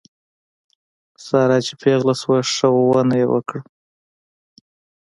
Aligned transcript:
ساره 1.25 1.57
چې 1.65 1.73
پېغله 1.81 2.13
شوه 2.21 2.37
ښه 2.53 2.67
ونه 2.71 3.15
یې 3.21 3.27
وکړه. 3.33 3.59